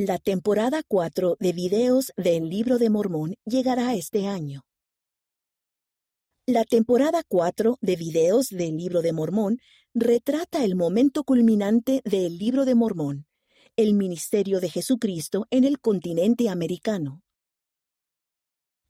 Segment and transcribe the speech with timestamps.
[0.00, 4.64] La temporada 4 de videos del Libro de Mormón llegará este año.
[6.46, 9.58] La temporada 4 de videos del Libro de Mormón
[9.94, 13.26] retrata el momento culminante del Libro de Mormón,
[13.74, 17.24] el ministerio de Jesucristo en el continente americano.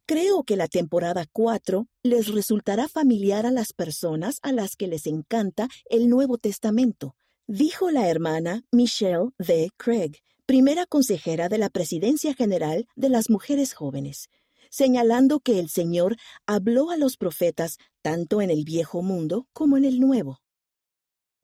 [0.05, 5.07] Creo que la temporada 4 les resultará familiar a las personas a las que les
[5.07, 7.17] encanta el Nuevo Testamento,
[7.47, 9.71] dijo la hermana Michelle D.
[9.79, 10.19] Craig,
[10.49, 14.31] primera consejera de la Presidencia General de las Mujeres Jóvenes,
[14.71, 19.85] señalando que el Señor habló a los profetas tanto en el viejo mundo como en
[19.85, 20.41] el nuevo.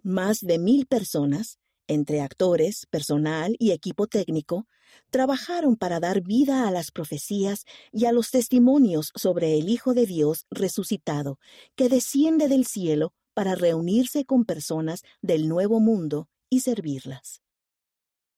[0.02, 4.66] Más de mil personas, entre actores, personal y equipo técnico,
[5.10, 10.06] trabajaron para dar vida a las profecías y a los testimonios sobre el Hijo de
[10.06, 11.38] Dios resucitado,
[11.76, 17.43] que desciende del cielo para reunirse con personas del Nuevo Mundo y servirlas.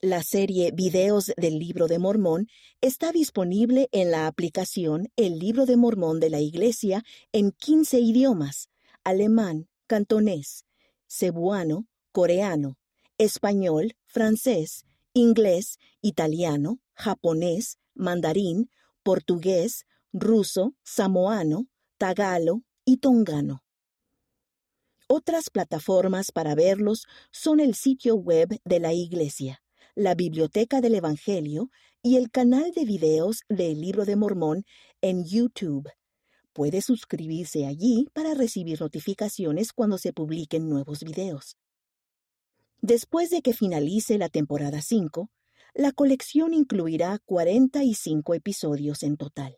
[0.02, 2.48] La serie Videos del Libro de Mormón
[2.82, 7.02] está disponible en la aplicación El Libro de Mormón de la Iglesia
[7.32, 8.68] en 15 idiomas,
[9.04, 10.66] alemán, cantonés,
[11.06, 12.76] cebuano, coreano,
[13.16, 18.68] español, francés, inglés, italiano, japonés, mandarín,
[19.02, 23.64] portugués, ruso, samoano, tagalo y tongano.
[25.08, 29.62] Otras plataformas para verlos son el sitio web de la Iglesia,
[29.96, 31.70] la Biblioteca del Evangelio
[32.02, 34.66] y el canal de videos del Libro de Mormón
[35.00, 35.88] en YouTube.
[36.52, 41.56] Puede suscribirse allí para recibir notificaciones cuando se publiquen nuevos videos.
[42.82, 45.30] Después de que finalice la temporada 5,
[45.72, 49.56] la colección incluirá 45 episodios en total.